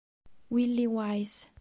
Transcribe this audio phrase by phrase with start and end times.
[0.49, 1.47] Willie Wise